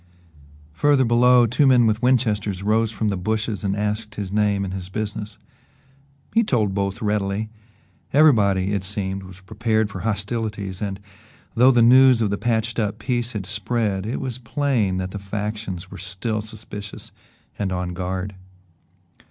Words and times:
Farther 0.73 1.05
below, 1.05 1.45
two 1.45 1.67
men 1.67 1.85
with 1.85 2.01
Winchesters 2.01 2.63
rose 2.63 2.89
from 2.91 3.09
the 3.09 3.15
bushes 3.17 3.63
and 3.63 3.75
asked 3.77 4.15
his 4.15 4.31
name 4.31 4.65
and 4.65 4.73
his 4.73 4.89
business. 4.89 5.37
He 6.33 6.43
told 6.43 6.73
both 6.73 7.03
readily. 7.03 7.51
Everybody, 8.11 8.73
it 8.73 8.83
seemed, 8.83 9.21
was 9.21 9.41
prepared 9.41 9.91
for 9.91 9.99
hostilities 9.99 10.81
and, 10.81 10.99
though 11.53 11.69
the 11.69 11.83
news 11.83 12.19
of 12.19 12.31
the 12.31 12.39
patched 12.39 12.79
up 12.79 12.97
peace 12.97 13.33
had 13.33 13.45
spread, 13.45 14.07
it 14.07 14.19
was 14.19 14.39
plain 14.39 14.97
that 14.97 15.11
the 15.11 15.19
factions 15.19 15.91
were 15.91 15.99
still 15.99 16.41
suspicious 16.41 17.11
and 17.59 17.71
on 17.71 17.93
guard. 17.93 18.33